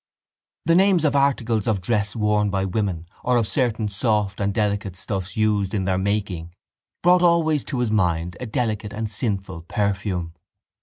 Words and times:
The 0.65 0.73
names 0.73 1.05
of 1.05 1.15
articles 1.15 1.67
of 1.67 1.79
dress 1.79 2.15
worn 2.15 2.49
by 2.49 2.65
women 2.65 3.07
or 3.23 3.37
of 3.37 3.45
certain 3.45 3.87
soft 3.87 4.39
and 4.41 4.51
delicate 4.51 4.95
stuffs 4.95 5.37
used 5.37 5.75
in 5.75 5.85
their 5.85 5.99
making 5.99 6.55
brought 7.03 7.21
always 7.21 7.63
to 7.65 7.77
his 7.77 7.91
mind 7.91 8.35
a 8.39 8.47
delicate 8.47 8.93
and 8.93 9.07
sinful 9.07 9.61
perfume. 9.67 10.33